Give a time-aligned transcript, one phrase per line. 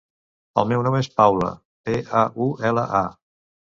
[0.61, 1.53] El meu nom és Paula:
[1.87, 3.09] pe, a, u, ela, a.